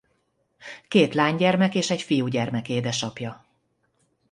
[0.87, 3.45] Két lánygyermek és egy fiúgyermek édesapja.